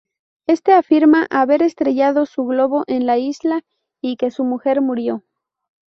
Este 0.47 0.71
afirma 0.73 1.27
haber 1.29 1.61
estrellado 1.61 2.25
su 2.25 2.43
globo 2.45 2.83
en 2.87 3.05
la 3.05 3.19
isla, 3.19 3.61
y 4.01 4.17
que 4.17 4.31
su 4.31 4.43
mujer 4.43 4.81
murió. 4.81 5.23